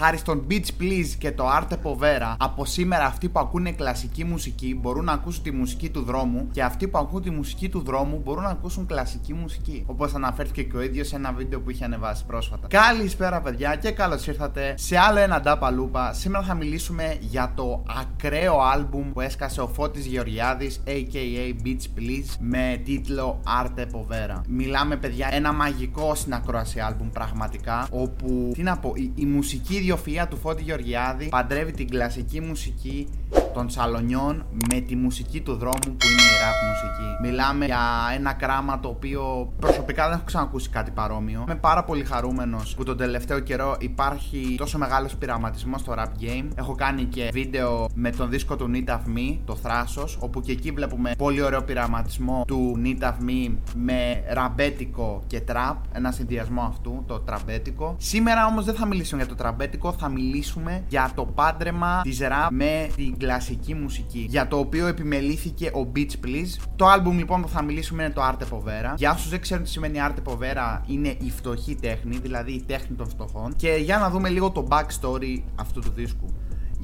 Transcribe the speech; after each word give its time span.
Χάρη 0.00 0.16
στον 0.16 0.46
Beach 0.50 0.80
Please 0.80 1.06
και 1.18 1.32
το 1.32 1.44
Arte 1.58 1.72
Povera, 1.72 2.34
από 2.38 2.64
σήμερα 2.64 3.04
αυτοί 3.04 3.28
που 3.28 3.38
ακούνε 3.38 3.72
κλασική 3.72 4.24
μουσική 4.24 4.78
μπορούν 4.80 5.04
να 5.04 5.12
ακούσουν 5.12 5.42
τη 5.42 5.50
μουσική 5.50 5.90
του 5.90 6.02
δρόμου 6.02 6.48
και 6.52 6.62
αυτοί 6.62 6.88
που 6.88 6.98
ακούν 6.98 7.22
τη 7.22 7.30
μουσική 7.30 7.68
του 7.68 7.82
δρόμου 7.82 8.20
μπορούν 8.24 8.42
να 8.42 8.48
ακούσουν 8.48 8.86
κλασική 8.86 9.34
μουσική. 9.34 9.84
Όπως 9.86 10.14
αναφέρθηκε 10.14 10.62
και 10.62 10.76
ο 10.76 10.82
ίδιος 10.82 11.08
σε 11.08 11.16
ένα 11.16 11.32
βίντεο 11.32 11.60
που 11.60 11.70
είχε 11.70 11.84
ανεβάσει 11.84 12.24
πρόσφατα. 12.24 12.66
Καλησπέρα, 12.66 13.40
παιδιά, 13.40 13.76
και 13.76 13.90
καλώς 13.90 14.26
ήρθατε 14.26 14.74
σε 14.76 14.98
άλλο 14.98 15.18
ένα 15.18 15.40
Ντάπα 15.40 15.70
Λούπα. 15.70 16.12
Σήμερα 16.12 16.44
θα 16.44 16.54
μιλήσουμε 16.54 17.16
για 17.20 17.52
το 17.56 17.82
ακραίο 18.00 18.60
άλμπουμ 18.60 19.12
που 19.12 19.20
έσκασε 19.20 19.60
ο 19.60 19.68
Φώτης 19.68 20.06
Γεωργιάδης, 20.06 20.82
aka 20.86 21.64
Beach 21.64 21.98
Please, 21.98 22.36
με 22.38 22.80
τίτλο 22.84 23.40
Arte 23.62 23.80
Povera. 23.80 24.40
Μιλάμε, 24.48 24.96
παιδιά, 24.96 25.28
ένα 25.30 25.52
μαγικό 25.52 26.14
συνακρόαση 26.14 26.80
άλμπουμ 26.80 27.10
πραγματικά, 27.10 27.88
όπου, 27.90 28.50
τι 28.54 28.62
να 28.62 28.78
πω, 28.78 28.92
η, 28.96 29.12
η 29.14 29.24
μουσική 29.24 29.82
ιδιοφυΐα 29.84 30.26
του 30.30 30.36
Φώτη 30.36 30.62
Γεωργιάδη 30.62 31.28
παντρεύει 31.28 31.72
την 31.72 31.88
κλασική 31.88 32.40
μουσική 32.40 33.08
των 33.54 33.70
σαλονιών 33.70 34.46
με 34.72 34.80
τη 34.80 34.96
μουσική 34.96 35.40
του 35.40 35.56
δρόμου 35.56 35.78
που 35.82 36.06
είναι 36.10 36.22
η 36.22 36.36
rap 36.42 36.68
μουσική. 36.68 37.16
Μιλάμε 37.22 37.64
για 37.64 37.78
ένα 38.14 38.32
κράμα 38.32 38.80
το 38.80 38.88
οποίο 38.88 39.52
προσωπικά 39.58 40.04
δεν 40.04 40.12
έχω 40.12 40.24
ξανακούσει 40.24 40.68
κάτι 40.68 40.90
παρόμοιο. 40.90 41.44
Είμαι 41.46 41.54
πάρα 41.54 41.84
πολύ 41.84 42.04
χαρούμενος 42.04 42.74
που 42.74 42.84
τον 42.84 42.96
τελευταίο 42.96 43.40
καιρό 43.40 43.76
υπάρχει 43.78 44.54
τόσο 44.58 44.78
μεγάλος 44.78 45.16
πειραματισμός 45.16 45.80
στο 45.80 45.94
rap 45.96 46.22
game. 46.22 46.48
Έχω 46.54 46.74
κάνει 46.74 47.04
και 47.04 47.30
βίντεο 47.32 47.88
με 47.94 48.10
τον 48.10 48.30
δίσκο 48.30 48.56
του 48.56 48.70
Need 48.74 48.90
of 48.90 49.00
Me, 49.16 49.38
το 49.44 49.56
Θράσος, 49.56 50.18
όπου 50.20 50.40
και 50.40 50.52
εκεί 50.52 50.70
βλέπουμε 50.70 51.12
πολύ 51.18 51.42
ωραίο 51.42 51.62
πειραματισμό 51.62 52.44
του 52.46 52.80
Need 52.84 53.02
of 53.02 53.28
Me 53.28 53.54
με 53.74 54.22
ρεμπέτικο 54.32 55.22
και 55.26 55.40
τραπ. 55.40 55.76
Ένα 55.92 56.10
συνδυασμό 56.10 56.62
αυτού, 56.62 57.04
το 57.06 57.20
τραμπέτικο. 57.20 57.94
Σήμερα 57.98 58.46
όμως 58.46 58.64
δεν 58.64 58.74
θα 58.74 58.86
μιλήσουμε 58.86 59.22
για 59.22 59.30
το 59.30 59.36
τραμπέτικο, 59.36 59.92
θα 59.92 60.08
μιλήσουμε 60.08 60.84
για 60.88 61.10
το 61.14 61.24
πάντρεμα 61.24 62.00
της 62.02 62.18
rap 62.22 62.48
με 62.50 62.88
την 62.96 63.18
κλασική 63.18 63.43
κλασική 63.44 63.74
μουσική, 63.74 64.26
για 64.28 64.48
το 64.48 64.58
οποίο 64.58 64.86
επιμελήθηκε 64.86 65.66
ο 65.66 65.92
Beach 65.96 66.26
Please. 66.26 66.62
Το 66.76 66.86
album 66.92 67.12
λοιπόν 67.16 67.42
που 67.42 67.48
θα 67.48 67.62
μιλήσουμε 67.62 68.02
είναι 68.02 68.12
το 68.12 68.22
Arte 68.22 68.42
Povera. 68.54 68.94
Για 68.96 69.12
όσους 69.12 69.28
δεν 69.28 69.40
ξέρουν 69.40 69.64
τι 69.64 69.70
σημαίνει 69.70 69.98
Arte 70.08 70.32
Povera, 70.32 70.80
είναι 70.86 71.08
η 71.08 71.30
φτωχή 71.30 71.74
τέχνη, 71.74 72.18
δηλαδή 72.18 72.52
η 72.52 72.62
τέχνη 72.66 72.96
των 72.96 73.08
φτωχών. 73.08 73.56
Και 73.56 73.68
για 73.82 73.98
να 73.98 74.10
δούμε 74.10 74.28
λίγο 74.28 74.50
το 74.50 74.66
backstory 74.70 75.42
αυτού 75.54 75.80
του 75.80 75.90
δίσκου. 75.94 76.34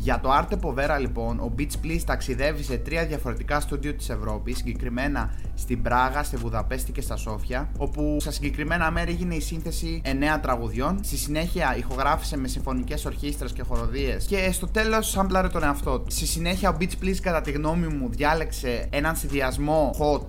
Για 0.02 0.20
το 0.20 0.30
Arte 0.32 0.54
Povera 0.54 1.00
λοιπόν, 1.00 1.38
ο 1.38 1.54
Beach 1.58 1.84
Please 1.84 2.00
ταξιδεύει 2.06 2.62
σε 2.62 2.76
τρία 2.76 3.06
διαφορετικά 3.06 3.60
στούντιο 3.60 3.94
της 3.94 4.08
Ευρώπης, 4.08 4.56
συγκεκριμένα 4.56 5.34
στην 5.54 5.82
Πράγα, 5.82 6.22
στη 6.22 6.36
Βουδαπέστη 6.36 6.92
και 6.92 7.00
στα 7.00 7.16
Σόφια, 7.16 7.70
όπου 7.78 8.16
στα 8.20 8.30
συγκεκριμένα 8.30 8.90
μέρη 8.90 9.10
έγινε 9.10 9.34
η 9.34 9.40
σύνθεση 9.40 10.02
9 10.04 10.08
τραγουδιών. 10.42 10.98
Στη 11.02 11.16
συνέχεια 11.16 11.76
ηχογράφησε 11.76 12.36
με 12.36 12.48
συμφωνικές 12.48 13.04
ορχήστρες 13.04 13.52
και 13.52 13.62
χοροδίες 13.62 14.24
και 14.24 14.52
στο 14.52 14.66
τέλος 14.66 15.10
σάμπλαρε 15.10 15.48
τον 15.48 15.62
εαυτό 15.62 16.00
του. 16.00 16.10
Στη 16.10 16.26
συνέχεια 16.26 16.70
ο 16.70 16.76
Beach 16.80 17.04
Please 17.04 17.18
κατά 17.22 17.40
τη 17.40 17.50
γνώμη 17.50 17.86
μου 17.86 18.08
διάλεξε 18.10 18.86
έναν 18.90 19.16
συνδυασμό 19.16 19.94
hot 19.98 20.26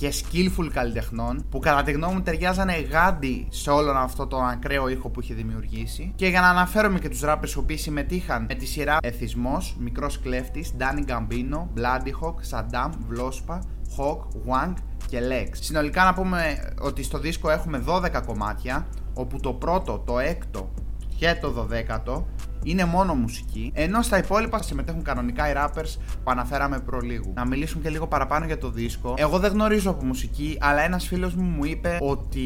και 0.00 0.12
skillful 0.12 0.70
καλλιτεχνών 0.72 1.44
που 1.50 1.58
κατά 1.58 1.82
τη 1.82 1.92
γνώμη 1.92 2.14
μου 2.14 2.22
ταιριάζανε 2.22 2.80
γάντι 2.80 3.46
σε 3.50 3.70
όλον 3.70 3.96
αυτό 3.96 4.26
το 4.26 4.36
ακραίο 4.36 4.88
ήχο 4.88 5.08
που 5.08 5.20
είχε 5.20 5.34
δημιουργήσει. 5.34 6.12
Και 6.16 6.26
για 6.26 6.40
να 6.40 6.48
αναφέρομαι 6.48 6.98
και 6.98 7.08
τους 7.08 7.20
rappers 7.24 7.48
οι 7.54 7.58
οποίοι 7.58 7.76
συμμετείχαν 7.76 8.46
με 8.48 8.54
τη 8.54 8.66
σειρά 8.66 8.96
Εθισμός, 9.02 9.76
Μικρός 9.78 10.20
Κλέφτης, 10.20 10.74
Danny 10.78 11.10
Gambino, 11.10 11.66
Bloody 11.76 12.12
Hawk, 12.20 12.34
Saddam, 12.50 12.90
Vlospa, 12.90 13.58
Hawk, 13.96 14.18
Wang 14.48 14.72
και 15.06 15.18
Lex. 15.30 15.48
Συνολικά 15.52 16.04
να 16.04 16.14
πούμε 16.14 16.72
ότι 16.80 17.02
στο 17.02 17.18
δίσκο 17.18 17.50
έχουμε 17.50 17.84
12 17.86 18.22
κομμάτια, 18.26 18.86
όπου 19.14 19.40
το 19.40 19.52
πρώτο, 19.52 20.02
το 20.06 20.18
έκτο 20.18 20.70
και 21.16 21.36
το 21.40 21.50
δωδέκατο 21.50 22.26
είναι 22.64 22.84
μόνο 22.84 23.14
μουσική, 23.14 23.72
ενώ 23.74 24.02
στα 24.02 24.18
υπόλοιπα 24.18 24.62
συμμετέχουν 24.62 25.02
κανονικά 25.02 25.50
οι 25.50 25.52
rappers 25.56 25.96
που 26.24 26.30
αναφέραμε 26.30 26.78
προλίγου. 26.78 27.32
Να 27.34 27.46
μιλήσουμε 27.46 27.82
και 27.82 27.90
λίγο 27.90 28.06
παραπάνω 28.06 28.46
για 28.46 28.58
το 28.58 28.70
δίσκο. 28.70 29.14
Εγώ 29.16 29.38
δεν 29.38 29.52
γνωρίζω 29.52 29.90
από 29.90 30.04
μουσική, 30.04 30.56
αλλά 30.60 30.82
ένας 30.82 31.06
φίλος 31.06 31.34
μου 31.34 31.42
μου 31.42 31.64
είπε 31.64 31.98
ότι 32.00 32.40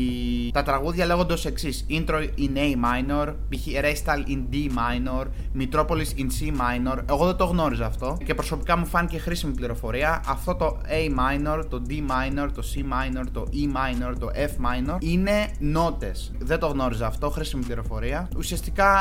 τα 0.53 0.63
τραγούδια 0.63 1.07
λέγονται 1.07 1.33
ως 1.33 1.47
εξής: 1.47 1.87
Intro 1.91 2.29
in 2.39 2.57
A 2.57 2.75
minor, 2.75 3.35
π.χ. 3.49 3.67
Restal 3.67 4.31
in 4.31 4.41
D 4.53 4.71
minor, 4.71 5.25
Metropolis 5.59 6.19
in 6.19 6.27
C 6.27 6.51
minor. 6.51 6.99
Εγώ 7.09 7.27
δεν 7.27 7.37
το 7.37 7.45
γνώριζα 7.45 7.87
αυτό 7.87 8.17
και 8.25 8.35
προσωπικά 8.35 8.77
μου 8.77 8.87
φάνηκε 8.87 9.19
χρήσιμη 9.19 9.55
πληροφορία. 9.55 10.23
Αυτό 10.27 10.55
το 10.55 10.81
A 10.89 11.19
minor, 11.19 11.65
το 11.69 11.83
D 11.89 11.93
minor, 11.93 12.49
το 12.55 12.63
C 12.75 12.79
minor, 12.79 13.25
το 13.33 13.47
E 13.53 13.77
minor, 13.77 14.15
το 14.19 14.31
F 14.35 14.65
minor 14.67 14.97
είναι 14.99 15.49
νότες. 15.59 16.33
Δεν 16.39 16.59
το 16.59 16.67
γνώριζα 16.67 17.07
αυτό, 17.07 17.31
χρήσιμη 17.31 17.65
πληροφορία. 17.65 18.29
Ουσιαστικά 18.37 18.95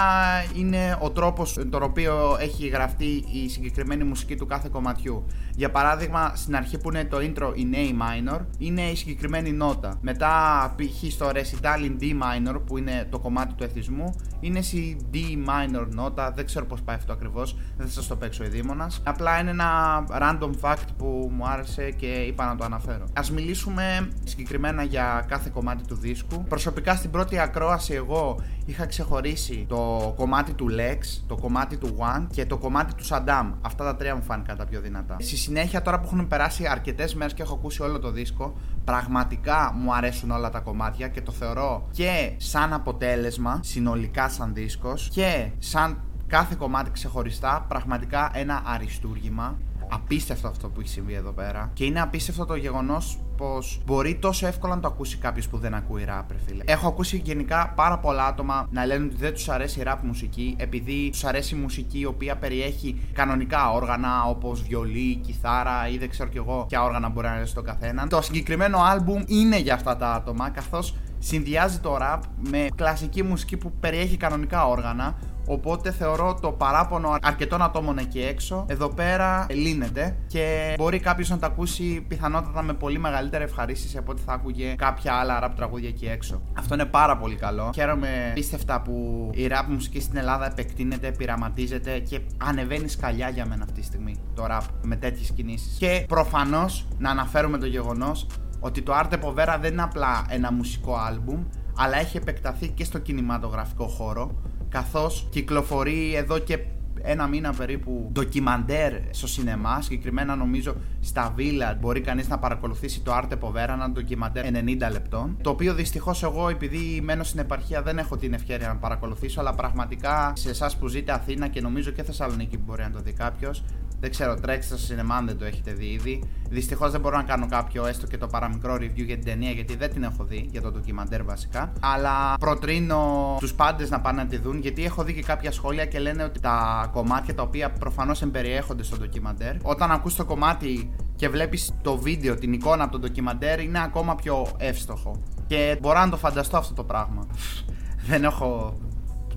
είναι 0.55 0.97
ο 1.03 1.11
τρόπος 1.11 1.59
τον 1.69 1.83
οποίο 1.83 2.37
έχει 2.39 2.67
γραφτεί 2.67 3.25
η 3.31 3.49
συγκεκριμένη 3.49 4.03
μουσική 4.03 4.35
του 4.35 4.45
κάθε 4.45 4.69
κομματιού. 4.71 5.25
Για 5.55 5.71
παράδειγμα, 5.71 6.31
στην 6.35 6.55
αρχή 6.55 6.77
που 6.77 6.89
είναι 6.89 7.05
το 7.05 7.17
intro 7.17 7.47
in 7.47 7.75
A 7.75 7.89
minor, 8.01 8.39
είναι 8.57 8.81
η 8.81 8.95
συγκεκριμένη 8.95 9.51
νότα. 9.51 9.97
Μετά, 10.01 10.31
π.χ. 10.77 11.11
στο 11.11 11.29
recital 11.33 11.79
in 11.85 12.03
D 12.03 12.03
minor, 12.03 12.61
που 12.65 12.77
είναι 12.77 13.07
το 13.09 13.19
κομμάτι 13.19 13.53
του 13.53 13.63
εθισμού, 13.63 14.15
είναι 14.39 14.61
στη 14.61 14.97
D 15.13 15.15
minor 15.15 15.87
νότα. 15.89 16.31
Δεν 16.31 16.45
ξέρω 16.45 16.65
πώς 16.65 16.81
πάει 16.81 16.95
αυτό 16.95 17.13
ακριβώς, 17.13 17.57
δεν 17.77 17.87
θα 17.87 17.93
σας 17.93 18.07
το 18.07 18.15
παίξω 18.15 18.43
ειδήμονας. 18.43 19.01
Απλά 19.03 19.39
είναι 19.39 19.49
ένα 19.49 20.03
random 20.11 20.51
fact 20.61 20.87
που 20.97 21.31
μου 21.35 21.47
άρεσε 21.47 21.91
και 21.91 22.05
είπα 22.05 22.45
να 22.45 22.55
το 22.55 22.63
αναφέρω. 22.63 23.03
Α 23.03 23.21
μιλήσουμε 23.33 24.09
συγκεκριμένα 24.23 24.83
για 24.83 25.25
κάθε 25.27 25.49
κομμάτι 25.53 25.83
του 25.87 25.95
δίσκου. 25.95 26.43
Προσωπικά 26.43 26.95
στην 26.95 27.09
πρώτη 27.09 27.39
ακρόαση, 27.39 27.93
εγώ 27.93 28.39
είχα 28.65 28.85
ξεχωρίσει 28.85 29.65
το 29.69 30.13
κομμάτι 30.15 30.53
του 30.53 30.67
Lex, 30.93 31.23
το 31.27 31.35
κομμάτι 31.35 31.77
του 31.77 31.95
One 31.99 32.27
και 32.31 32.45
το 32.45 32.57
κομμάτι 32.57 32.93
του 32.93 33.05
Saddam. 33.05 33.51
Αυτά 33.61 33.83
τα 33.83 33.95
τρία 33.95 34.15
μου 34.15 34.21
φάνηκαν 34.21 34.57
τα 34.57 34.65
πιο 34.65 34.81
δυνατά. 34.81 35.15
Στη 35.19 35.37
συνέχεια, 35.37 35.81
τώρα 35.81 35.99
που 35.99 36.05
έχουν 36.05 36.27
περάσει 36.27 36.67
αρκετές 36.67 37.15
μέρες 37.15 37.33
και 37.33 37.41
έχω 37.41 37.53
ακούσει 37.53 37.81
όλο 37.81 37.99
το 37.99 38.11
δίσκο, 38.11 38.53
πραγματικά 38.83 39.73
μου 39.75 39.93
αρέσουν 39.93 40.31
όλα 40.31 40.49
τα 40.49 40.59
κομμάτια 40.59 41.07
και 41.07 41.21
το 41.21 41.31
θεωρώ 41.31 41.87
και 41.91 42.33
σαν 42.37 42.73
αποτέλεσμα, 42.73 43.59
συνολικά 43.63 44.29
σαν 44.29 44.53
δίσκος 44.53 45.09
και 45.11 45.49
σαν 45.59 45.97
κάθε 46.27 46.55
κομμάτι 46.57 46.91
ξεχωριστά, 46.91 47.65
πραγματικά 47.67 48.31
ένα 48.33 48.61
αριστούργημα 48.65 49.57
απίστευτο 49.93 50.47
αυτό 50.47 50.69
που 50.69 50.79
έχει 50.79 50.89
συμβεί 50.89 51.13
εδώ 51.13 51.31
πέρα. 51.31 51.71
Και 51.73 51.85
είναι 51.85 52.01
απίστευτο 52.01 52.45
το 52.45 52.55
γεγονός 52.55 53.17
πως 53.37 53.81
μπορεί 53.85 54.15
τόσο 54.15 54.47
εύκολα 54.47 54.75
να 54.75 54.81
το 54.81 54.87
ακούσει 54.87 55.17
κάποιος 55.17 55.47
που 55.47 55.57
δεν 55.57 55.73
ακούει 55.73 56.05
rap, 56.07 56.23
φίλε. 56.45 56.63
Έχω 56.67 56.87
ακούσει 56.87 57.21
γενικά 57.23 57.73
πάρα 57.75 57.99
πολλά 57.99 58.25
άτομα 58.25 58.67
να 58.71 58.85
λένε 58.85 59.05
ότι 59.05 59.15
δεν 59.15 59.33
τους 59.33 59.49
αρέσει 59.49 59.79
η 59.79 59.83
rap 59.85 59.97
μουσική 60.01 60.55
επειδή 60.57 61.09
τους 61.11 61.23
αρέσει 61.23 61.55
η 61.55 61.57
μουσική 61.57 61.99
η 61.99 62.05
οποία 62.05 62.35
περιέχει 62.35 63.01
κανονικά 63.13 63.71
όργανα 63.71 64.23
όπως 64.23 64.61
βιολί, 64.61 65.15
κιθάρα 65.15 65.87
ή 65.87 65.97
δεν 65.97 66.09
ξέρω 66.09 66.29
κι 66.29 66.37
εγώ 66.37 66.65
ποια 66.67 66.83
όργανα 66.83 67.09
μπορεί 67.09 67.27
να 67.27 67.33
αρέσει 67.33 67.51
στον 67.51 67.63
καθέναν. 67.63 68.09
Το 68.09 68.21
συγκεκριμένο 68.21 68.77
album 68.77 69.23
είναι 69.27 69.59
για 69.59 69.73
αυτά 69.73 69.97
τα 69.97 70.13
άτομα 70.13 70.49
καθώς 70.49 70.95
συνδυάζει 71.19 71.79
το 71.79 71.97
rap 72.01 72.19
με 72.49 72.67
κλασική 72.75 73.23
μουσική 73.23 73.57
που 73.57 73.71
περιέχει 73.79 74.17
κανονικά 74.17 74.67
όργανα 74.67 75.15
Οπότε 75.45 75.91
θεωρώ 75.91 76.37
το 76.41 76.51
παράπονο 76.51 77.15
αρκετών 77.21 77.61
ατόμων 77.61 77.97
εκεί 77.97 78.21
έξω 78.21 78.65
εδώ 78.67 78.87
πέρα 78.87 79.45
λύνεται 79.49 80.17
και 80.27 80.73
μπορεί 80.77 80.99
κάποιος 80.99 81.29
να 81.29 81.37
τα 81.37 81.47
ακούσει 81.47 82.05
πιθανότατα 82.07 82.61
με 82.61 82.73
πολύ 82.73 82.99
μεγαλύτερη 82.99 83.43
ευχαρίστηση 83.43 83.97
από 83.97 84.11
ότι 84.11 84.21
θα 84.21 84.33
άκουγε 84.33 84.75
κάποια 84.77 85.13
άλλα 85.13 85.39
ραπ 85.39 85.55
τραγούδια 85.55 85.89
εκεί 85.89 86.05
έξω. 86.05 86.41
Αυτό 86.57 86.73
είναι 86.73 86.85
πάρα 86.85 87.17
πολύ 87.17 87.35
καλό. 87.35 87.71
Χαίρομαι 87.73 88.31
πίστευτα 88.33 88.81
που 88.81 89.29
η 89.33 89.47
ραπ 89.47 89.69
μουσική 89.69 90.01
στην 90.01 90.17
Ελλάδα 90.17 90.45
επεκτείνεται, 90.45 91.11
πειραματίζεται 91.11 91.99
και 91.99 92.19
ανεβαίνει 92.37 92.87
σκαλιά 92.87 93.29
για 93.29 93.45
μένα 93.45 93.63
αυτή 93.63 93.79
τη 93.79 93.85
στιγμή 93.85 94.15
το 94.35 94.45
ραπ 94.45 94.63
με 94.81 94.95
τέτοιες 94.95 95.31
κινήσεις. 95.31 95.77
Και 95.77 96.05
προφανώς 96.07 96.87
να 96.97 97.09
αναφέρουμε 97.09 97.57
το 97.57 97.65
γεγονός 97.65 98.27
ότι 98.59 98.81
το 98.81 98.93
Arte 98.95 99.13
Povera 99.13 99.57
δεν 99.61 99.71
είναι 99.71 99.81
απλά 99.81 100.25
ένα 100.29 100.51
μουσικό 100.51 100.95
άλμπουμ, 100.95 101.43
αλλά 101.77 101.97
έχει 101.97 102.17
επεκταθεί 102.17 102.69
και 102.69 102.83
στο 102.83 102.99
κινηματογραφικό 102.99 103.87
χώρο 103.87 104.31
καθώς 104.73 105.27
κυκλοφορεί 105.29 106.15
εδώ 106.15 106.39
και 106.39 106.59
ένα 107.01 107.27
μήνα 107.27 107.53
περίπου 107.53 108.09
ντοκιμαντέρ 108.11 108.93
στο 109.09 109.27
σινεμά. 109.27 109.81
Συγκεκριμένα 109.81 110.35
νομίζω 110.35 110.75
στα 110.99 111.33
Villa 111.37 111.77
μπορεί 111.79 112.01
κανείς 112.01 112.27
να 112.27 112.39
παρακολουθήσει 112.39 113.01
το 113.01 113.11
Arte 113.15 113.37
Povera, 113.39 113.69
ένα 113.69 113.89
ντοκιμαντέρ 113.89 114.45
90 114.45 114.91
λεπτών. 114.91 115.37
Το 115.41 115.49
οποίο 115.49 115.73
δυστυχώς 115.73 116.23
εγώ, 116.23 116.49
επειδή 116.49 117.01
μένω 117.03 117.23
στην 117.23 117.39
επαρχία, 117.39 117.81
δεν 117.81 117.97
έχω 117.97 118.17
την 118.17 118.33
ευκαιρία 118.33 118.67
να 118.67 118.75
παρακολουθήσω. 118.75 119.39
Αλλά 119.39 119.53
πραγματικά 119.53 120.33
σε 120.35 120.49
εσάς 120.49 120.77
που 120.77 120.87
ζείτε 120.87 121.11
Αθήνα 121.11 121.47
και 121.47 121.61
νομίζω 121.61 121.91
και 121.91 122.03
Θεσσαλονίκη 122.03 122.57
μπορεί 122.57 122.83
να 122.83 122.91
το 122.91 122.99
δει 122.99 123.11
κάποιος, 123.11 123.63
δεν 124.03 124.11
ξέρω, 124.11 124.35
τρέξτε 124.35 124.75
στο 124.75 124.85
σινεμά 124.85 125.15
αν 125.15 125.25
δεν 125.25 125.37
το 125.37 125.45
έχετε 125.45 125.71
δει 125.71 125.85
ήδη. 125.85 126.23
Δυστυχώς 126.49 126.91
δεν 126.91 127.01
μπορώ 127.01 127.17
να 127.17 127.23
κάνω 127.23 127.47
κάποιο 127.49 127.85
έστω 127.85 128.07
και 128.07 128.17
το 128.17 128.27
παραμικρό 128.27 128.73
review 128.73 129.05
για 129.05 129.15
την 129.15 129.25
ταινία 129.25 129.51
γιατί 129.51 129.75
δεν 129.75 129.89
την 129.93 130.03
έχω 130.03 130.23
δει 130.23 130.47
για 130.51 130.61
το 130.61 130.71
ντοκιμαντέρ 130.71 131.23
βασικά. 131.23 131.71
Αλλά 131.79 132.37
προτρίνω 132.39 133.35
τους 133.39 133.53
πάντες 133.53 133.89
να 133.89 133.99
πάνε 134.01 134.21
να 134.21 134.27
τη 134.27 134.37
δουν 134.37 134.59
γιατί 134.59 134.85
έχω 134.85 135.03
δει 135.03 135.13
και 135.13 135.21
κάποια 135.21 135.51
σχόλια 135.51 135.85
και 135.85 135.99
λένε 135.99 136.23
ότι 136.23 136.39
τα 136.39 136.89
κομμάτια 136.93 137.35
τα 137.35 137.43
οποία 137.43 137.71
προφανώς 137.71 138.21
εμπεριέχονται 138.21 138.83
στο 138.83 138.97
ντοκιμαντέρ, 138.97 139.55
όταν 139.61 139.91
ακούς 139.91 140.15
το 140.15 140.25
κομμάτι 140.25 140.91
και 141.15 141.29
βλέπεις 141.29 141.73
το 141.81 141.97
βίντεο, 141.97 142.35
την 142.35 142.53
εικόνα 142.53 142.83
από 142.83 142.91
το 142.91 142.99
ντοκιμαντέρ, 142.99 143.59
είναι 143.59 143.83
ακόμα 143.83 144.15
πιο 144.15 144.47
εύστοχο. 144.57 145.21
Και 145.47 145.77
μπορώ 145.81 145.99
να 145.99 146.09
το 146.09 146.17
φανταστώ 146.17 146.57
αυτό 146.57 146.73
το 146.73 146.83
πράγμα. 146.83 147.27
δεν 148.09 148.23
έχω 148.23 148.77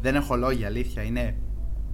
Δεν 0.01 0.15
έχω 0.15 0.37
λόγια, 0.37 0.67
αλήθεια. 0.67 1.03
Είναι 1.03 1.37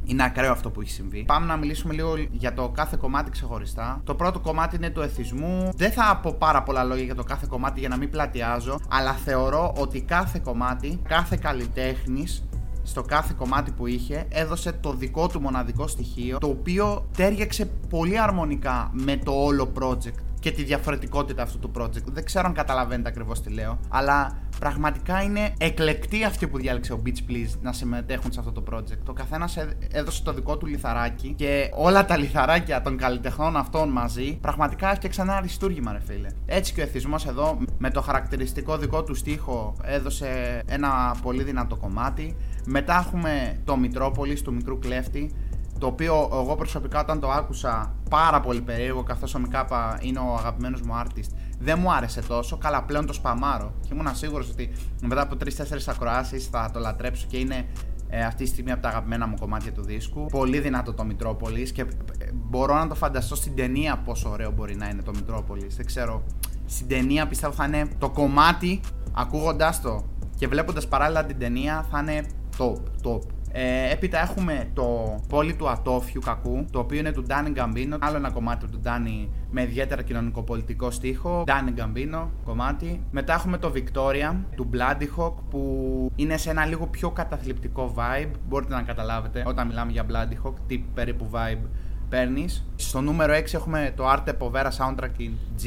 είναι 0.05 0.25
ακραίο 0.25 0.53
αυτό 0.53 0.71
που 0.71 0.81
έχει 0.81 0.91
συμβεί. 0.91 1.25
Πάμε 1.27 1.47
να 1.47 1.57
μιλήσουμε 1.57 1.95
λίγο 1.95 2.15
για 2.31 2.55
το 2.55 2.69
κάθε 2.69 2.97
κομμάτι 3.01 3.31
ξεχωριστά. 3.31 4.01
Το 4.05 4.15
πρώτο 4.15 4.41
κομμάτι 4.41 4.77
είναι 4.77 4.91
του 4.91 5.01
εθισμού. 5.01 5.71
Δεν 5.77 5.93
θα 5.93 6.21
πω 6.23 6.37
πάρα 6.39 6.63
πολλά 6.63 6.85
λόγια 6.85 7.05
για 7.05 7.15
το 7.15 7.25
κάθε 7.25 7.47
κομμάτι 7.49 7.81
για 7.81 7.89
να 7.89 7.97
μην 7.97 8.11
πλατιάζω, 8.11 8.81
αλλά 8.89 9.13
θεωρώ 9.13 9.75
ότι 9.79 10.01
κάθε 10.01 10.41
κομμάτι, 10.45 11.01
κάθε 11.09 11.37
καλλιτέχνης 11.37 12.45
στο 12.83 13.03
κάθε 13.03 13.35
κομμάτι 13.39 13.71
που 13.71 13.87
είχε 13.87 14.27
έδωσε 14.29 14.73
το 14.73 14.93
δικό 14.93 15.29
του 15.29 15.41
μοναδικό 15.41 15.87
στοιχείο 15.87 16.39
το 16.39 16.47
οποίο 16.47 17.09
τέριαξε 17.17 17.71
πολύ 17.89 18.21
αρμονικά 18.21 18.91
με 18.93 19.17
το 19.17 19.33
όλο 19.33 19.73
project 19.81 20.32
και 20.43 20.51
τη 20.51 20.63
διαφορετικότητα 20.63 21.43
αυτού 21.43 21.59
του 21.59 21.71
project. 21.79 22.05
Δεν 22.05 22.25
ξέρω 22.25 22.47
αν 22.47 22.55
καταλαβαίνετε 22.55 23.09
ακριβώς 23.09 23.43
τι 23.43 23.51
λέω, 23.51 23.79
αλλά 23.89 24.39
πραγματικά 24.59 25.23
είναι 25.23 25.53
εκλεκτή 25.59 26.25
αυτή 26.25 26.47
που 26.47 26.59
διάλεξε 26.59 26.93
ο 26.93 27.03
Beach 27.07 27.31
Please 27.31 27.59
να 27.63 27.73
συμμετέχουν 27.73 28.33
σε 28.33 28.41
αυτό 28.41 28.53
το 28.53 28.63
project. 28.73 29.05
Ο 29.09 29.13
καθένας 29.13 29.57
έδωσε 29.93 30.23
το 30.23 30.33
δικό 30.33 30.57
του 30.57 30.67
λιθαράκι 30.67 31.35
και 31.37 31.71
όλα 31.75 32.05
τα 32.05 32.17
λιθαράκια 32.17 32.83
των 32.83 32.97
καλλιτεχνών 32.97 33.57
αυτών 33.57 33.89
μαζί 33.89 34.39
πραγματικά 34.41 34.91
έφτιαξαν 34.91 35.29
ένα 35.29 35.37
αριστούργημα, 35.37 35.93
ρε 35.93 36.01
φίλε. 36.07 36.29
Έτσι 36.47 36.73
και 36.73 36.81
ο 36.81 36.85
εθισμός 36.85 37.27
εδώ 37.27 37.59
με 37.79 37.91
το 37.91 38.01
χαρακτηριστικό 38.01 38.77
δικό 38.77 39.03
του 39.03 39.15
στίχο 39.15 39.75
έδωσε 39.83 40.63
ένα 40.67 41.17
πολύ 41.23 41.43
δυνατό 41.43 41.77
κομμάτι. 41.77 42.37
Μετά 42.67 43.05
έχουμε 43.07 43.61
το 43.65 43.77
Μητρόπολη 43.77 44.43
του 44.43 44.53
μικρού 44.55 44.79
κλέφτη 44.79 45.35
το 45.83 45.89
οποίο 45.89 46.29
εγώ 46.33 46.57
προσωπικά 46.57 47.01
όταν 47.01 47.21
το 47.21 47.31
άκουσα 47.31 47.95
πάρα 48.11 48.41
πολύ 48.41 48.61
περίεργο 48.61 49.03
καθώς 49.03 49.35
ο 49.35 49.39
Μικάπα 49.39 49.99
είναι 50.03 50.19
ο 50.19 50.35
αγαπημένος 50.39 50.81
μου 50.81 51.03
artist 51.03 51.37
δεν 51.59 51.79
μου 51.81 51.93
άρεσε 51.93 52.23
τόσο, 52.23 52.57
καλά 52.57 52.83
πλέον 52.83 53.07
το 53.07 53.13
σπαμάρω 53.13 53.73
και 53.81 53.89
ήμουν 53.93 54.15
σίγουρος 54.15 54.51
ότι 54.51 54.73
μετά 55.03 55.23
από 55.23 55.37
3-4 55.45 55.49
ακροάσεις 55.87 56.47
θα 56.47 56.71
το 56.73 56.81
λατρέψω 56.81 57.27
και 57.29 57.37
είναι 57.39 57.67
ε, 58.09 58.25
αυτή 58.25 58.45
τη 58.45 58.49
στιγμή 58.49 58.73
από 58.73 58.83
τα 58.83 58.89
αγαπημένα 58.89 59.27
μου 59.27 59.37
κομμάτια 59.41 59.73
του 59.73 59.83
δίσκου. 59.83 60.27
Πολύ 60.27 60.59
δυνατό 60.59 60.95
το 60.95 61.05
Μητρόπολης 61.05 61.73
και 61.73 61.81
ε, 61.81 61.87
μπορώ 62.33 62.75
να 62.75 62.89
το 62.89 62.95
φανταστώ 62.95 63.35
στην 63.35 63.55
ταινία 63.55 63.97
πόσο 64.05 64.31
ωραίο 64.31 64.51
μπορεί 64.51 64.77
να 64.77 64.89
είναι 64.89 65.03
το 65.03 65.11
Μητρόπολης. 65.15 65.77
Δεν 65.77 65.87
ξέρω. 65.87 66.23
Στην 66.67 66.89
ταινία 66.89 67.27
πιστεύω 67.27 67.53
θα 67.53 67.65
είναι 67.65 67.89
το 67.99 68.11
κομμάτι 68.11 68.81
ακούγοντάς 69.13 69.81
το 69.81 70.05
και 70.37 70.49
βλέποντας 70.49 70.89
παράλληλα 70.89 71.25
την 71.25 71.39
ταινία 71.39 71.87
θα 71.91 71.99
είναι 71.99 72.27
top, 72.59 73.09
top. 73.09 73.21
Ε, 73.55 73.93
έπειτα 73.93 74.21
έχουμε 74.21 74.71
το 74.75 75.19
πόλι 75.29 75.55
του 75.55 75.69
Ατόφιου 75.69 76.21
κακού, 76.21 76.67
το 76.71 76.79
οποίο 76.79 76.99
είναι 76.99 77.13
του 77.13 77.23
Ντάνι 77.23 77.51
Γκαμπίνο. 77.51 77.97
Άλλο 78.01 78.17
ένα 78.17 78.31
κομμάτι 78.31 78.67
του 78.67 78.79
Ντάνι 78.79 79.31
με 79.51 79.63
ιδιαίτερα 79.63 80.03
κοινωνικοπολιτικό 80.03 80.91
στίχο. 80.91 81.43
Ντάνι 81.47 81.71
Γκαμπίνο 81.71 82.31
κομμάτι. 82.45 83.03
Μετά 83.11 83.35
έχουμε 83.35 83.59
το 83.59 83.73
Victoria 83.75 84.35
του 84.57 84.71
Bloody 84.73 85.07
Hawk 85.17 85.35
που 85.51 86.13
είναι 86.17 86.37
σε 86.37 86.51
ένα 86.51 86.67
λίγο 86.67 86.87
πιο 86.87 87.11
καταθλιπτικό 87.11 87.95
vibe. 87.97 88.31
Μπορείτε 88.49 88.75
να 88.75 88.83
καταλάβετε 88.83 89.43
όταν 89.47 89.67
μιλάμε 89.67 89.93
για 89.93 90.07
Bloody 90.09 90.47
Hawk 90.47 90.55
τι 90.67 90.79
περίπου 90.79 91.31
vibe 91.33 91.67
παίρνεις. 92.09 92.67
Στο 92.77 93.01
νούμερο 93.01 93.35
6 93.35 93.55
έχουμε 93.55 93.93
το 93.97 94.05
Arte 94.11 94.33
Povera 94.39 94.71
Soundtrack 94.79 95.19
in 95.19 95.33
G 95.63 95.65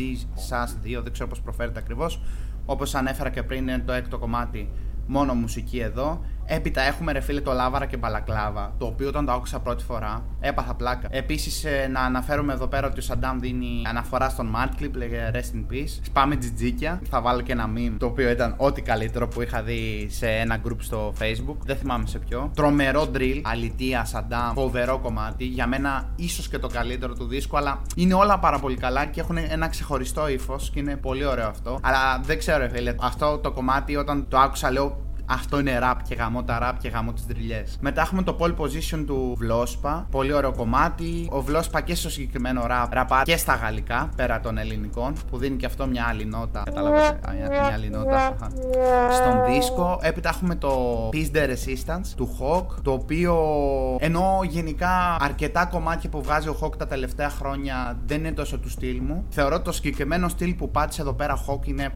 SAS 0.49 0.97
2, 0.99 1.03
δεν 1.03 1.11
ξέρω 1.11 1.29
πώς 1.29 1.41
προφέρεται 1.41 1.79
ακριβώς. 1.79 2.21
Όπως 2.65 2.95
ανέφερα 2.95 3.29
και 3.29 3.43
πριν, 3.43 3.61
είναι 3.61 3.83
το 3.85 3.93
έκτο 3.93 4.17
κομμάτι 4.17 4.69
μόνο 5.07 5.33
μουσική 5.33 5.79
εδώ. 5.79 6.21
Έπειτα 6.47 6.81
έχουμε 6.81 7.11
ρε 7.11 7.19
φίλε 7.19 7.41
το 7.41 7.53
Λάβαρα 7.53 7.85
και 7.85 7.97
Μπαλακλάβα, 7.97 8.73
το 8.77 8.85
οποίο 8.85 9.07
όταν 9.07 9.25
το 9.25 9.31
άκουσα 9.31 9.59
πρώτη 9.59 9.83
φορά 9.83 10.25
έπαθα 10.39 10.73
πλάκα. 10.75 11.07
Επίσης, 11.11 11.63
ε, 11.63 11.87
να 11.91 11.99
αναφέρουμε 11.99 12.53
εδώ 12.53 12.67
πέρα 12.67 12.87
ότι 12.87 12.99
ο 12.99 13.01
Σαντάμ 13.01 13.39
δίνει 13.39 13.81
αναφορά 13.89 14.29
στον 14.29 14.55
Mad 14.55 14.81
Clip, 14.81 14.91
λέγε 14.93 15.31
Rest 15.33 15.37
in 15.37 15.73
Peace. 15.73 15.99
Σπάμε 16.01 16.35
τζιτζίκια. 16.35 17.01
Θα 17.09 17.21
βάλω 17.21 17.41
και 17.41 17.51
ένα 17.51 17.69
meme, 17.75 17.95
το 17.97 18.05
οποίο 18.05 18.29
ήταν 18.29 18.53
ό,τι 18.57 18.81
καλύτερο 18.81 19.27
που 19.27 19.41
είχα 19.41 19.61
δει 19.63 20.07
σε 20.09 20.27
ένα 20.27 20.61
group 20.67 20.77
στο 20.77 21.13
Facebook. 21.19 21.55
Δεν 21.65 21.75
θυμάμαι 21.75 22.07
σε 22.07 22.19
ποιο. 22.19 22.51
Τρομερό 22.55 23.09
drill, 23.13 23.41
αλητία, 23.43 24.05
Σαντάμ, 24.05 24.53
φοβερό 24.53 24.99
κομμάτι. 24.99 25.45
Για 25.45 25.67
μένα, 25.67 26.09
ίσως 26.15 26.49
και 26.49 26.59
το 26.59 26.67
καλύτερο 26.67 27.13
του 27.13 27.25
δίσκου, 27.27 27.57
αλλά 27.57 27.81
είναι 27.95 28.13
όλα 28.13 28.39
πάρα 28.39 28.59
πολύ 28.59 28.75
καλά 28.75 29.05
και 29.05 29.19
έχουν 29.19 29.37
ένα 29.37 29.67
ξεχωριστό 29.67 30.27
ύφος 30.27 30.69
και 30.69 30.79
είναι 30.79 30.95
πολύ 30.95 31.25
ωραίο 31.25 31.47
αυτό. 31.47 31.79
Αλλά 31.81 32.19
δεν 32.23 32.37
ξέρω, 32.37 32.69
φίλε, 32.69 32.95
αυτό 32.99 33.37
το 33.37 33.51
κομμάτι 33.51 33.95
όταν 33.95 34.25
το 34.27 34.37
άκουσα, 34.37 34.71
λέω 34.71 35.04
αυτό 35.25 35.59
είναι 35.59 35.79
rap 35.83 35.95
και 36.07 36.15
γαμώ 36.15 36.43
τα 36.43 36.59
rap 36.61 36.77
και 36.79 36.89
γαμώ 36.89 37.13
τις 37.13 37.23
δρυλιέ. 37.23 37.63
Μετά 37.79 38.01
έχουμε 38.01 38.23
το 38.23 38.37
pole 38.39 38.55
position 38.55 39.03
του 39.05 39.35
Βλόσπα. 39.37 40.07
Πολύ 40.11 40.33
ωραίο 40.33 40.53
κομμάτι. 40.53 41.27
Ο 41.31 41.41
Βλόσπα 41.41 41.81
και 41.81 41.95
στο 41.95 42.09
συγκεκριμένο 42.09 42.61
rap, 42.63 42.87
ραπά 42.89 43.21
και 43.23 43.37
στα 43.37 43.55
γαλλικά 43.55 44.09
πέρα 44.15 44.39
των 44.39 44.57
ελληνικών. 44.57 45.13
Που 45.29 45.37
δίνει 45.37 45.55
και 45.55 45.65
αυτό 45.65 45.87
μια 45.87 46.05
άλλη 46.09 46.25
νότα. 46.25 46.61
Κατάλαβε 46.65 47.19
μια 47.49 47.73
άλλη 47.73 47.89
νότα. 47.89 48.35
Στον 49.11 49.45
δίσκο. 49.45 49.99
Έπειτα 50.01 50.29
έχουμε 50.29 50.55
το 50.55 51.09
Peace 51.13 51.35
the 51.35 51.49
Resistance 51.49 52.07
του 52.15 52.37
Hawk. 52.39 52.65
Το 52.81 52.91
οποίο 52.91 53.35
ενώ 53.99 54.39
γενικά 54.43 55.15
αρκετά 55.19 55.65
κομμάτια 55.65 56.09
που 56.09 56.21
βγάζει 56.21 56.47
ο 56.47 56.57
Hawk 56.61 56.77
τα 56.77 56.87
τελευταία 56.87 57.29
χρόνια 57.29 57.97
δεν 58.05 58.19
είναι 58.19 58.31
τόσο 58.31 58.57
του 58.57 58.69
στυλ 58.69 59.01
μου. 59.01 59.25
Θεωρώ 59.29 59.61
το 59.61 59.71
συγκεκριμένο 59.71 60.27
στυλ 60.27 60.53
που 60.53 60.71
πάτησε 60.71 61.01
εδώ 61.01 61.13
πέρα 61.13 61.45
Hawk 61.47 61.67
είναι 61.67 61.89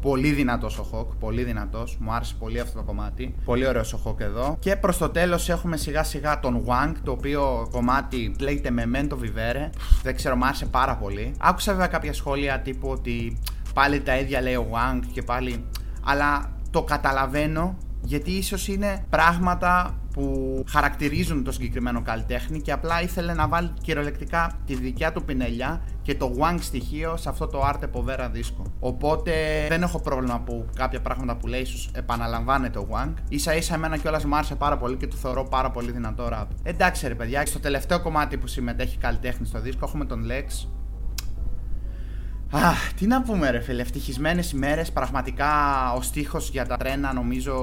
Πολύ 0.00 0.30
δυνατός 0.30 0.78
ο 0.78 0.86
Hawk, 0.92 1.16
πολύ 1.20 1.44
δυνατός. 1.44 1.96
Μου 2.00 2.12
άρεσε 2.12 2.34
πολύ 2.38 2.60
αυτό 2.60 2.78
το 2.78 2.84
κομμάτι. 2.84 3.34
Πολύ 3.44 3.66
ωραίος 3.66 3.92
ο 3.92 4.00
Hawk 4.04 4.20
εδώ. 4.20 4.56
Και 4.58 4.76
προς 4.76 4.98
το 4.98 5.08
τέλος 5.08 5.48
έχουμε 5.48 5.76
σιγά 5.76 6.02
σιγά 6.02 6.40
τον 6.40 6.64
Wang, 6.66 6.92
το 7.04 7.10
οποίο 7.10 7.68
κομμάτι 7.70 8.34
λέγεται 8.40 8.70
Memento 8.76 9.12
Vivere. 9.12 9.70
Δεν 10.02 10.16
ξέρω, 10.16 10.36
μου 10.36 10.44
άρεσε 10.44 10.66
πάρα 10.66 10.96
πολύ. 10.96 11.34
Άκουσα 11.38 11.72
βέβαια 11.72 11.86
κάποια 11.86 12.12
σχόλια 12.12 12.60
τύπου 12.60 12.88
ότι 12.88 13.38
πάλι 13.74 14.00
τα 14.00 14.18
ίδια 14.18 14.40
λέει 14.40 14.54
ο 14.54 14.66
Wang 14.72 15.00
και 15.12 15.22
πάλι. 15.22 15.64
Αλλά 16.04 16.50
το 16.70 16.82
καταλαβαίνω 16.82 17.76
γιατί 18.06 18.30
ίσως 18.30 18.68
είναι 18.68 19.04
πράγματα 19.10 19.94
που 20.12 20.64
χαρακτηρίζουν 20.68 21.44
το 21.44 21.52
συγκεκριμένο 21.52 22.02
καλλιτέχνη 22.02 22.60
και 22.60 22.72
απλά 22.72 23.02
ήθελε 23.02 23.34
να 23.34 23.48
βάλει 23.48 23.70
κυριολεκτικά 23.82 24.52
τη 24.66 24.74
δικιά 24.74 25.12
του 25.12 25.24
πινελιά 25.24 25.82
και 26.02 26.14
το 26.14 26.34
Wang 26.38 26.56
στοιχείο 26.60 27.16
σε 27.16 27.28
αυτό 27.28 27.46
το 27.46 27.62
Arte 27.72 27.84
Povera 27.92 28.28
δίσκο. 28.32 28.62
Οπότε 28.80 29.32
δεν 29.68 29.82
έχω 29.82 30.00
πρόβλημα 30.00 30.40
που 30.40 30.66
κάποια 30.76 31.00
πράγματα 31.00 31.36
που 31.36 31.46
λέει 31.46 31.60
ίσως 31.60 31.90
επαναλαμβάνεται 31.94 32.78
ο 32.78 32.88
Wang. 32.90 33.12
Ίσα 33.28 33.54
ίσα 33.56 33.74
εμένα 33.74 33.96
κιόλας 33.96 34.24
μου 34.24 34.36
άρεσε 34.36 34.54
πάρα 34.54 34.76
πολύ 34.76 34.96
και 34.96 35.06
το 35.06 35.16
θεωρώ 35.16 35.44
πάρα 35.44 35.70
πολύ 35.70 35.92
δυνατό 35.92 36.28
rap. 36.32 36.46
Εντάξει 36.62 37.08
ρε 37.08 37.14
παιδιά, 37.14 37.46
στο 37.46 37.58
τελευταίο 37.58 38.00
κομμάτι 38.00 38.36
που 38.36 38.46
συμμετέχει 38.46 38.96
καλλιτέχνη 38.96 39.46
στο 39.46 39.60
δίσκο 39.60 39.84
έχουμε 39.86 40.04
τον 40.04 40.26
Lex 40.30 40.66
Αχ, 42.50 42.92
τι 42.92 43.06
να 43.06 43.22
πούμε 43.22 43.50
ρε 43.50 43.60
φίλε, 43.60 43.82
ευτυχισμένες 43.82 44.52
ημέρες. 44.52 44.92
Πραγματικά 44.92 45.48
ο 45.92 46.02
στίχος 46.02 46.50
για 46.50 46.66
τα 46.66 46.76
τρένα 46.76 47.12
νομίζω 47.12 47.54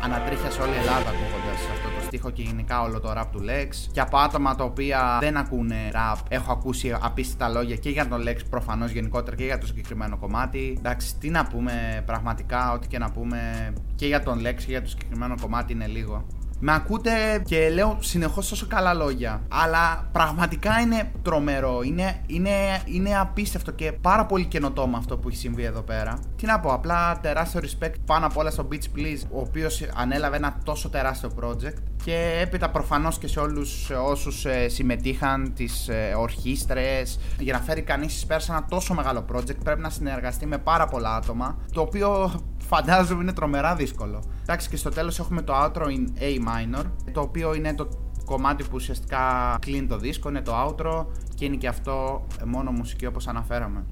ανατρίχιασε 0.00 0.62
όλη 0.62 0.70
η 0.70 0.76
Ελλάδα 0.76 1.10
ακούγοντα 1.10 1.52
αυτό 1.72 1.88
το 1.98 2.04
στίχο 2.04 2.30
και 2.30 2.42
γενικά 2.42 2.82
όλο 2.82 3.00
το 3.00 3.12
rap 3.16 3.26
του 3.32 3.40
Lex. 3.40 3.68
Και 3.92 4.00
από 4.00 4.16
άτομα 4.16 4.54
τα 4.54 4.64
οποία 4.64 5.18
δεν 5.20 5.36
ακούνε 5.36 5.90
rap, 5.92 6.16
έχω 6.28 6.52
ακούσει 6.52 6.96
απίστευτα 7.00 7.48
λόγια 7.48 7.76
και 7.76 7.90
για 7.90 8.08
τον 8.08 8.22
Lex 8.26 8.36
προφανώς 8.50 8.90
γενικότερα 8.90 9.36
και 9.36 9.44
για 9.44 9.58
το 9.58 9.66
συγκεκριμένο 9.66 10.16
κομμάτι. 10.16 10.74
Εντάξει, 10.78 11.16
τι 11.16 11.30
να 11.30 11.46
πούμε 11.46 12.02
πραγματικά, 12.06 12.72
ό,τι 12.72 12.88
και 12.88 12.98
να 12.98 13.10
πούμε 13.10 13.72
και 13.94 14.06
για 14.06 14.22
τον 14.22 14.38
Lex 14.40 14.54
και 14.56 14.64
για 14.66 14.82
το 14.82 14.88
συγκεκριμένο 14.88 15.34
κομμάτι 15.40 15.72
είναι 15.72 15.86
λίγο. 15.86 16.26
Με 16.60 16.74
ακούτε 16.74 17.42
και 17.44 17.70
λέω 17.70 17.96
συνεχώς 18.00 18.48
τόσο 18.48 18.66
καλά 18.66 18.94
λόγια. 18.94 19.42
Αλλά 19.48 20.08
πραγματικά 20.12 20.80
είναι 20.80 21.12
τρομερό. 21.22 21.82
Είναι, 21.82 22.22
είναι, 22.26 22.50
είναι 22.84 23.18
απίστευτο 23.18 23.70
και 23.70 23.92
πάρα 23.92 24.26
πολύ 24.26 24.46
καινοτόμο 24.46 24.96
αυτό 24.96 25.18
που 25.18 25.28
έχει 25.28 25.36
συμβεί 25.36 25.62
εδώ 25.62 25.82
πέρα. 25.82 26.18
Τι 26.36 26.46
να 26.46 26.60
πω, 26.60 26.72
απλά 26.72 27.20
τεράστιο 27.20 27.60
respect 27.60 27.94
πάνω 28.06 28.26
απ' 28.26 28.36
όλα 28.36 28.50
στο 28.50 28.68
Beach 28.70 28.98
Please, 28.98 29.22
ο 29.30 29.40
οποίος 29.40 29.82
ανέλαβε 29.94 30.36
ένα 30.36 30.58
τόσο 30.64 30.88
τεράστιο 30.88 31.30
project. 31.40 31.76
Και 32.04 32.38
έπειτα 32.40 32.70
προφανώς 32.70 33.18
και 33.18 33.26
σε 33.26 33.40
όλους 33.40 33.90
όσους 33.90 34.44
ε, 34.44 34.68
συμμετείχαν, 34.68 35.52
τις 35.54 35.88
ε, 35.88 36.14
ορχήστρες. 36.18 37.18
Για 37.38 37.52
να 37.52 37.58
φέρει 37.58 37.82
κανείς 37.82 38.26
πέρας 38.26 38.44
σε 38.44 38.52
ένα 38.52 38.64
τόσο 38.68 38.94
μεγάλο 38.94 39.24
project, 39.32 39.56
πρέπει 39.64 39.80
να 39.80 39.90
συνεργαστεί 39.90 40.46
με 40.46 40.58
πάρα 40.58 40.86
πολλά 40.86 41.16
άτομα. 41.16 41.58
Το 41.72 41.80
οποίο 41.80 42.32
φαντάζομαι 42.74 43.22
είναι 43.22 43.32
τρομερά 43.32 43.74
δύσκολο. 43.74 44.22
Εντάξει, 44.42 44.68
και 44.68 44.76
στο 44.76 44.90
τέλος 44.90 45.18
έχουμε 45.18 45.42
το 45.42 45.52
outro 45.64 45.82
in 45.82 46.22
A 46.22 46.38
minor, 46.48 46.84
το 47.12 47.20
οποίο 47.20 47.54
είναι 47.54 47.74
το 47.74 47.88
κομμάτι 48.24 48.62
που 48.62 48.70
ουσιαστικά 48.72 49.56
κλείνει 49.60 49.86
το 49.86 49.98
δίσκο, 49.98 50.28
είναι 50.28 50.42
το 50.42 50.52
outro 50.66 51.06
και 51.34 51.44
είναι 51.44 51.56
και 51.56 51.68
αυτό 51.68 52.26
μόνο 52.44 52.70
μουσική 52.70 53.06
όπως 53.06 53.26
αναφέραμε. 53.26 53.84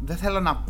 Δεν 0.00 0.16
θέλω 0.16 0.40
να 0.40 0.64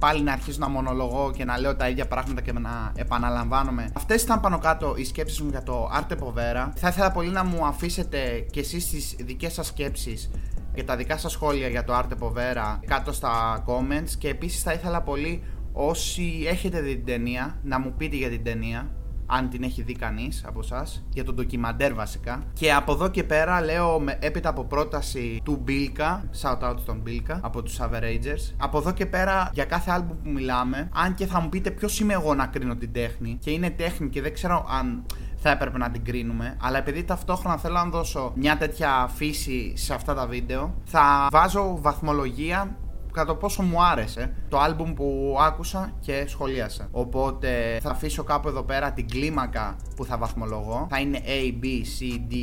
πάλι 0.00 0.22
να 0.22 0.32
αρχίσω 0.32 0.58
να 0.60 0.68
μονολογώ 0.68 1.30
και 1.36 1.44
να 1.44 1.58
λέω 1.58 1.76
τα 1.76 1.88
ίδια 1.88 2.06
πράγματα 2.06 2.40
και 2.40 2.52
να 2.52 2.92
επαναλαμβάνομαι. 2.96 3.90
Αυτές 3.92 4.22
ήταν 4.22 4.40
πάνω 4.40 4.58
κάτω 4.58 4.94
οι 4.96 5.04
σκέψεις 5.04 5.40
μου 5.40 5.50
για 5.50 5.62
το 5.62 5.90
Arte 5.94 6.12
Povera. 6.12 6.68
Θα 6.74 6.88
ήθελα 6.88 7.12
πολύ 7.12 7.30
να 7.30 7.44
μου 7.44 7.66
αφήσετε 7.66 8.46
και 8.50 8.60
εσείς 8.60 8.90
τις 8.90 9.16
δικές 9.20 9.52
σας 9.52 9.66
σκέψεις 9.66 10.30
και 10.74 10.84
τα 10.84 10.96
δικά 10.96 11.18
σας 11.18 11.32
σχόλια 11.32 11.68
για 11.68 11.84
το 11.84 11.98
Arte 11.98 12.24
Povera 12.24 12.78
κάτω 12.86 13.12
στα 13.12 13.64
comments 13.66 14.10
και 14.18 14.28
επίσης 14.28 14.62
θα 14.62 14.72
ήθελα 14.72 15.02
πολύ 15.02 15.42
Όσοι 15.78 16.44
έχετε 16.48 16.80
δει 16.80 16.94
την 16.94 17.04
ταινία, 17.04 17.58
να 17.62 17.78
μου 17.78 17.94
πείτε 17.96 18.16
για 18.16 18.28
την 18.28 18.44
ταινία, 18.44 18.90
αν 19.26 19.48
την 19.48 19.62
έχει 19.62 19.82
δει 19.82 19.92
κανείς 19.92 20.44
από 20.46 20.60
εσάς, 20.60 21.04
για 21.12 21.24
τον 21.24 21.34
ντοκιμαντέρ 21.34 21.94
βασικά. 21.94 22.42
Και 22.52 22.72
από 22.72 22.92
εδώ 22.92 23.08
και 23.08 23.24
πέρα 23.24 23.64
λέω 23.64 24.04
έπειτα 24.18 24.48
από 24.48 24.64
πρόταση 24.64 25.40
του 25.44 25.60
Μπίλκα, 25.62 26.28
shout 26.42 26.70
out 26.70 26.74
στον 26.78 27.00
Μπίλκα, 27.00 27.40
από 27.42 27.62
τους 27.62 27.78
Averagers. 27.80 28.54
Από 28.56 28.78
εδώ 28.78 28.92
και 28.92 29.06
πέρα 29.06 29.50
για 29.52 29.64
κάθε 29.64 29.90
άλμπου 29.90 30.16
που 30.22 30.30
μιλάμε, 30.30 30.88
αν 30.94 31.14
και 31.14 31.26
θα 31.26 31.40
μου 31.40 31.48
πείτε 31.48 31.70
ποιος 31.70 32.00
είμαι 32.00 32.12
εγώ 32.12 32.34
να 32.34 32.46
κρίνω 32.46 32.76
την 32.76 32.92
τέχνη, 32.92 33.38
και 33.40 33.50
είναι 33.50 33.70
τέχνη 33.70 34.08
και 34.08 34.22
δεν 34.22 34.34
ξέρω 34.34 34.66
αν 34.80 35.04
θα 35.36 35.50
έπρεπε 35.50 35.78
να 35.78 35.90
την 35.90 36.04
κρίνουμε. 36.04 36.56
Αλλά 36.62 36.78
επειδή 36.78 37.04
ταυτόχρονα 37.04 37.56
θέλω 37.56 37.74
να 37.74 37.84
δώσω 37.84 38.32
μια 38.34 38.56
τέτοια 38.56 39.10
φύση 39.14 39.72
σε 39.76 39.94
αυτά 39.94 40.14
τα 40.14 40.26
βίντεο, 40.26 40.74
θα 40.84 41.28
βάζω 41.30 41.78
βαθμολογία 41.80 42.76
κατά 43.16 43.36
πόσο 43.36 43.62
μου 43.62 43.82
άρεσε 43.82 44.34
το 44.48 44.58
άλμπουμ 44.58 44.94
που 44.94 45.36
άκουσα 45.40 45.92
και 46.00 46.24
σχολίασα. 46.28 46.88
Οπότε 46.90 47.78
θα 47.82 47.90
αφήσω 47.90 48.22
κάπου 48.24 48.48
εδώ 48.48 48.62
πέρα 48.62 48.92
την 48.92 49.08
κλίμακα 49.08 49.76
που 49.96 50.04
θα 50.04 50.18
βαθμολογώ. 50.18 50.86
Θα 50.90 51.00
είναι 51.00 51.20
A, 51.24 51.64
B, 51.64 51.66
C, 51.66 52.32
D, 52.32 52.34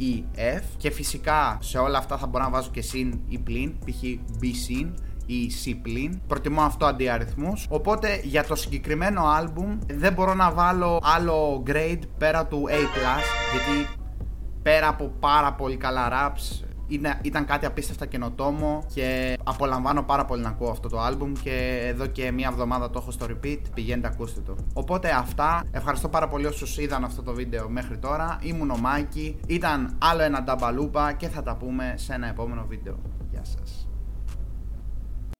E, 0.00 0.38
F 0.58 0.62
και 0.76 0.90
φυσικά 0.90 1.58
σε 1.60 1.78
όλα 1.78 1.98
αυτά 1.98 2.16
θα 2.16 2.26
μπορώ 2.26 2.44
να 2.44 2.50
βάζω 2.50 2.70
και 2.70 2.82
συν 2.82 3.20
ή 3.28 3.38
πλην, 3.38 3.78
π.χ. 3.78 4.02
B 4.42 4.44
συν 4.64 4.94
ή 5.26 5.50
C 5.64 5.78
πλην. 5.82 6.20
Προτιμώ 6.26 6.62
αυτό 6.62 6.86
αντί 6.86 7.08
αριθμούς. 7.08 7.66
Οπότε 7.68 8.20
για 8.22 8.44
το 8.44 8.54
συγκεκριμένο 8.54 9.26
άλμπουμ 9.26 9.78
δεν 9.86 10.12
μπορώ 10.12 10.34
να 10.34 10.50
βάλω 10.50 11.00
άλλο 11.02 11.62
grade 11.66 12.02
πέρα 12.18 12.46
του 12.46 12.64
A+, 12.68 12.72
γιατί 13.52 13.88
πέρα 14.62 14.88
από 14.88 15.12
πάρα 15.20 15.52
πολύ 15.52 15.76
καλά 15.76 16.08
raps 16.12 16.65
είναι, 16.88 17.18
ήταν 17.22 17.44
κάτι 17.44 17.66
απίστευτα 17.66 18.06
καινοτόμο 18.06 18.84
και 18.94 19.36
απολαμβάνω 19.44 20.02
πάρα 20.02 20.24
πολύ 20.24 20.42
να 20.42 20.48
ακούω 20.48 20.70
αυτό 20.70 20.88
το 20.88 21.00
άλμπουμ 21.00 21.32
και 21.42 21.86
εδώ 21.86 22.06
και 22.06 22.30
μία 22.32 22.48
εβδομάδα 22.50 22.90
το 22.90 22.98
έχω 22.98 23.10
στο 23.10 23.26
repeat, 23.30 23.58
πηγαίνετε 23.74 24.08
ακούστε 24.08 24.40
το. 24.40 24.56
Οπότε 24.74 25.10
αυτά, 25.10 25.64
ευχαριστώ 25.70 26.08
πάρα 26.08 26.28
πολύ 26.28 26.46
όσους 26.46 26.78
είδαν 26.78 27.04
αυτό 27.04 27.22
το 27.22 27.32
βίντεο 27.32 27.68
μέχρι 27.68 27.98
τώρα, 27.98 28.38
ήμουν 28.42 28.70
ο 28.70 28.76
Μάκη, 28.76 29.36
ήταν 29.46 29.96
άλλο 29.98 30.22
ένα 30.22 30.42
νταμπαλούπα 30.42 31.12
και 31.12 31.28
θα 31.28 31.42
τα 31.42 31.56
πούμε 31.56 31.94
σε 31.96 32.14
ένα 32.14 32.28
επόμενο 32.28 32.64
βίντεο. 32.68 32.96
Γεια 33.30 33.44
σας. 33.44 33.85